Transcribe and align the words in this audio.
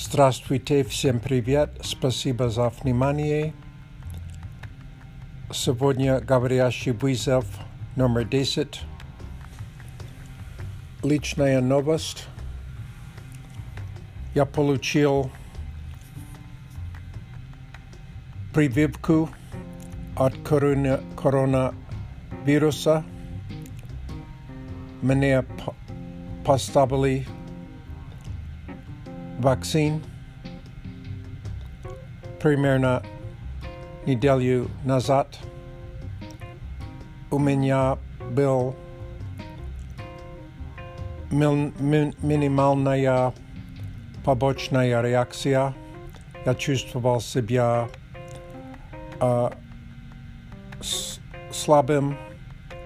Здравствуйте, 0.00 0.84
всем 0.84 1.20
привет, 1.20 1.78
спасибо 1.82 2.48
за 2.50 2.70
внимание. 2.70 3.52
Сегодня 5.52 6.20
говорящий 6.20 6.92
вызов 6.92 7.44
номер 7.96 8.24
10. 8.24 8.82
Личная 11.02 11.60
новость. 11.60 12.26
Я 14.34 14.44
получил 14.44 15.30
прививку 18.52 19.30
от 20.16 20.36
корона, 20.38 21.00
коронавируса. 21.14 23.04
Мне 25.02 25.44
поставили 26.44 27.26
вакцин 29.40 30.02
примерно 32.40 33.02
неделю 34.06 34.70
назад. 34.84 35.38
У 37.30 37.38
меня 37.38 37.98
был 38.30 38.76
минимальная 41.30 43.32
побочная 44.24 45.02
реакция. 45.02 45.74
Я 46.44 46.54
чувствовал 46.54 47.20
себя 47.20 47.88
э, 49.20 49.50
слабым 51.52 52.16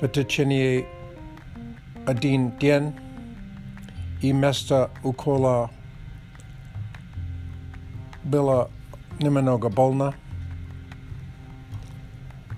в 0.00 0.08
течение 0.08 0.86
один 2.06 2.50
день 2.58 2.92
и 4.20 4.32
вместо 4.32 4.90
укола 5.02 5.70
bila 8.23 8.67
nemnogo 9.19 9.69
bolna. 9.69 10.13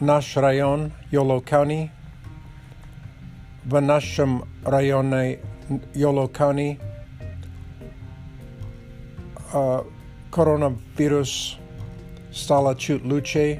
Naš 0.00 0.34
rajon 0.36 0.92
Yolo 1.10 1.40
County. 1.40 1.90
V 3.64 3.80
našem 3.80 4.40
rajone 4.64 5.38
Yolo 5.94 6.28
County 6.28 6.76
uh, 9.54 9.80
koronavirus 10.30 11.56
stala 12.32 12.74
čut 12.74 13.04
luce. 13.04 13.58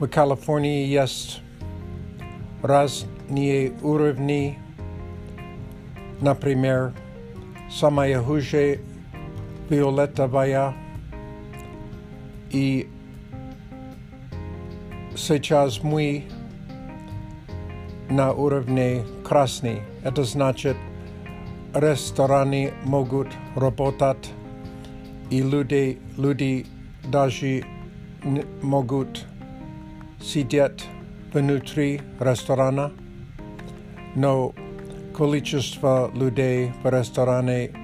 V 0.00 0.08
Kaliforniji 0.08 0.92
jest 0.92 1.40
raznije 2.62 3.70
urovni, 3.82 4.58
na 6.20 6.34
primer, 6.34 6.92
samaje 7.70 8.18
huže 8.18 8.76
хуже 9.69 9.69
фиолетовая 9.69 10.73
и 12.51 12.87
сейчас 15.15 15.83
мы 15.83 16.25
на 18.09 18.31
уровне 18.33 19.03
красный. 19.23 19.81
Это 20.03 20.23
значит, 20.23 20.77
рестораны 21.73 22.73
могут 22.83 23.27
работать, 23.55 24.31
и 25.31 25.41
люди, 25.41 25.99
люди 26.17 26.65
даже 27.07 27.63
могут 28.61 29.25
сидеть 30.21 30.85
внутри 31.33 32.01
ресторана, 32.19 32.91
но 34.15 34.53
количество 35.15 36.11
людей 36.13 36.71
в 36.83 36.89
ресторане 36.89 37.78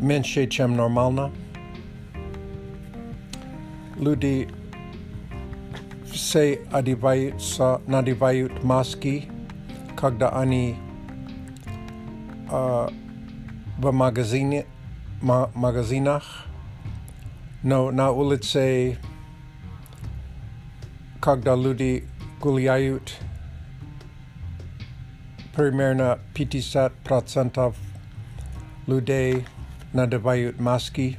меньше, 0.00 0.46
чем 0.46 0.76
нормально. 0.76 1.32
Люди 3.96 4.48
все 6.12 6.60
одеваются, 6.72 7.80
надевают 7.86 8.62
маски, 8.64 9.28
когда 9.96 10.30
они 10.30 10.76
э, 12.50 12.88
в 13.78 13.92
магазине, 13.92 14.66
ма, 15.22 15.50
магазинах, 15.54 16.46
но 17.62 17.90
на 17.90 18.10
улице, 18.10 18.98
когда 21.20 21.54
люди 21.54 22.04
гуляют, 22.40 23.18
примерно 25.54 26.18
50% 26.34 27.74
людей 28.86 29.46
Nadabayut 29.93 30.57
Maski. 30.57 31.17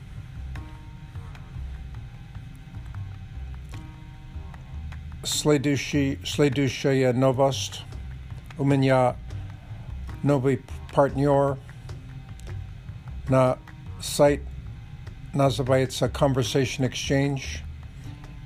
Sledushaya 5.25 7.13
Novost, 7.15 7.83
Umenya 8.59 9.15
Novi 10.23 10.59
Partnior, 10.93 11.59
Na 13.29 13.57
Site 14.01 14.43
Nazavayatsa 15.35 16.13
Conversation 16.13 16.85
Exchange, 16.85 17.63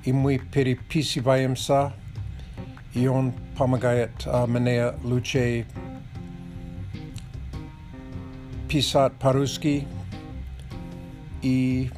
Imwi 0.05 0.39
Piripisi 0.51 1.21
Vayamsa, 1.21 1.93
Ion 2.95 3.33
Pamagayat 3.55 4.27
uh, 4.27 4.45
Manea 4.45 4.95
Luce, 5.03 5.65
Pisat 8.67 9.11
Paruski, 9.19 9.85
по-русски. 11.36 11.36
И 11.42 11.90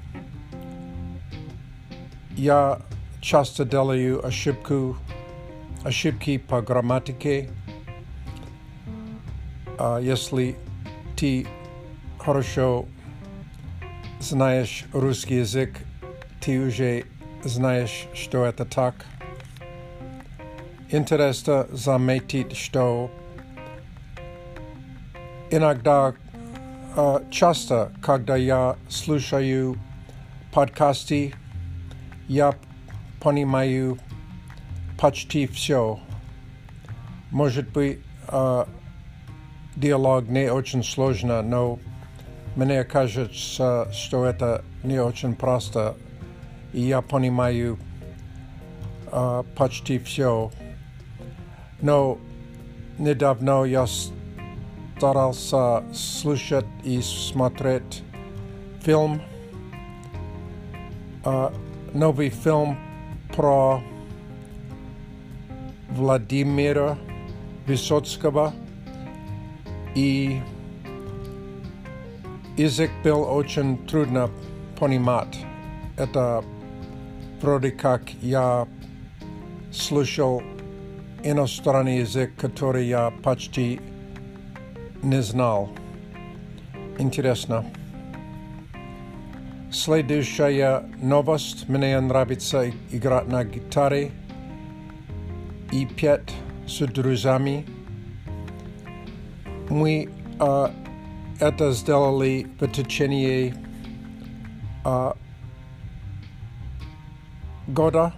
я 2.37 2.81
часто 3.21 3.65
делаю 3.65 4.27
ошибку, 4.27 4.97
ошибки 5.85 6.39
по 6.39 6.63
грамматике. 6.63 7.51
А 9.79 9.99
если 9.99 10.57
ты 11.17 11.47
хорошо 12.19 12.87
знаешь 14.21 14.85
русский 14.93 15.37
язык, 15.37 15.79
ты 16.41 16.59
уже 16.61 17.05
знаешь, 17.45 18.07
что 18.15 18.45
это 18.45 18.65
так. 18.65 18.95
Интересно 20.91 21.67
заметить, 21.71 22.57
что 22.57 23.11
иногда 25.51 26.15
часто, 27.31 27.93
когда 28.03 28.37
я 28.37 28.77
слушаю 28.89 29.77
подкасты, 30.53 31.35
я 32.29 32.55
понимаю 33.21 33.99
почти 34.99 35.47
все. 35.47 35.99
Может 37.31 37.71
быть, 37.71 38.01
диалог 39.77 40.29
не 40.29 40.51
очень 40.53 40.85
сложно, 40.85 41.43
но 41.43 41.79
мне 42.55 42.85
кажется, 42.85 43.91
что 43.93 44.25
это 44.25 44.65
не 44.85 45.01
очень 45.01 45.35
просто, 45.35 45.97
и 46.73 46.81
я 46.83 47.03
понимаю 47.03 47.79
почти 49.57 49.99
все. 49.99 50.53
Но 51.81 52.19
недавно 52.99 53.65
я 53.65 53.87
старался 55.00 55.82
слушать 55.94 56.66
и 56.84 57.02
смотреть 57.02 58.04
фильм, 58.82 59.22
uh, 61.24 61.56
новый 61.94 62.28
фильм 62.28 62.78
про 63.34 63.82
Владимира 65.92 66.98
Высоцкого, 67.66 68.54
и 69.96 70.42
язык 72.58 72.92
был 73.02 73.22
очень 73.22 73.78
трудно 73.88 74.30
понимать. 74.78 75.46
Это 75.96 76.44
вроде 77.42 77.72
как 77.72 78.02
я 78.22 78.68
слушал 79.72 80.44
иностранный 81.24 82.00
язык, 82.00 82.36
который 82.36 82.88
я 82.88 83.14
почти 83.24 83.80
не 85.04 85.22
знал. 85.22 85.70
Интересно. 86.98 87.66
Следующая 89.72 90.84
новость. 91.02 91.70
Мне 91.70 92.00
нравится 92.00 92.70
играть 92.92 93.28
на 93.28 93.44
гитаре 93.44 94.12
и 95.72 95.86
петь 95.86 96.34
с 96.68 96.80
друзьями. 96.88 97.66
Мы 99.70 100.10
uh, 100.40 100.72
это 101.40 101.72
сделали 101.72 102.48
в 102.60 102.68
течение 102.68 103.54
uh, 104.84 105.16
года, 107.68 108.14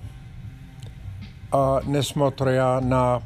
uh, 1.52 1.84
несмотря 1.86 2.80
на 2.80 3.22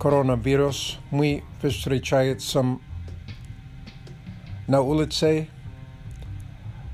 коронавирус, 0.00 0.98
мы 1.10 1.42
встречаемся 1.62 2.64
на 4.66 4.80
улице, 4.80 5.48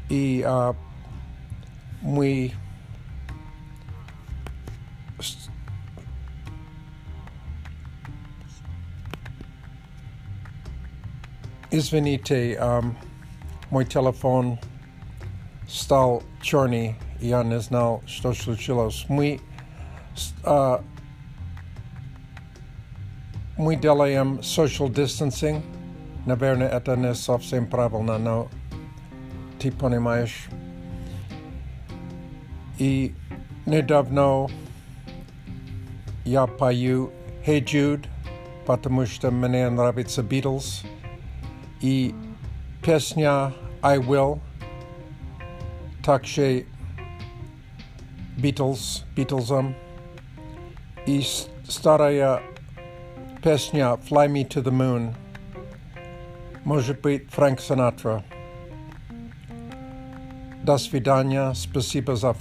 И 0.08 0.42
а, 0.46 0.74
мы 2.02 2.52
Извините, 11.74 12.58
um, 12.60 12.94
мой 13.70 13.86
телефон 13.86 14.58
стал 15.66 16.22
черный, 16.42 16.96
и 17.18 17.28
я 17.28 17.42
не 17.42 17.58
знал, 17.60 18.02
что 18.06 18.34
случилось. 18.34 19.06
Мы, 19.08 19.40
uh, 20.44 20.84
мы 23.56 23.76
делаем 23.76 24.38
social 24.40 24.88
distancing. 24.88 25.62
Наверное, 26.26 26.68
это 26.68 26.96
не 26.96 27.14
совсем 27.14 27.66
правильно, 27.66 28.18
но 28.18 28.48
ты 29.58 29.70
понимаешь. 29.70 30.46
И 32.78 33.14
недавно 33.66 34.48
я 36.24 36.46
пою 36.46 37.12
Hey 37.46 37.62
Jude, 37.64 38.06
потому 38.66 39.06
что 39.06 39.30
мне 39.30 39.68
нравится 39.68 40.22
Beatles. 40.22 40.86
И 41.80 42.14
песня 42.84 43.52
I 43.82 43.98
Will 43.98 44.40
также 46.02 46.66
Beatles, 48.36 49.04
Beatlesом. 49.16 49.74
И 51.06 51.24
старая 51.68 52.42
Pesnya 53.41 53.97
Fly 53.97 54.29
Me 54.29 54.45
to 54.45 54.61
the 54.61 54.71
Moon. 54.71 55.13
Może 56.65 56.93
być 56.93 57.23
Frank 57.29 57.61
Sinatra. 57.61 58.21
Do 60.63 60.79
svidania, 60.79 61.55
spasiba 61.55 62.15
za. 62.15 62.33